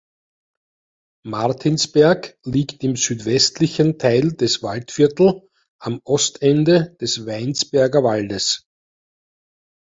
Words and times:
Martinsberg 1.27 2.35
liegt 2.43 2.83
im 2.83 2.95
südwestlichen 2.95 3.99
Teil 3.99 4.31
des 4.31 4.63
Waldviertel 4.63 5.47
am 5.79 6.01
Ostende 6.05 6.95
des 6.99 7.27
Weinsberger 7.27 8.01
Waldes. 8.03 8.65